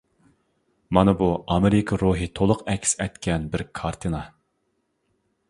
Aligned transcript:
مانا 0.97 1.13
بۇ 1.19 1.27
ئامېرىكا 1.55 1.99
روھى 2.05 2.29
تولۇق 2.41 2.65
ئەكس 2.73 2.97
ئەتكەن 3.07 3.47
بىر 3.53 3.67
كارتىنا. 3.83 4.25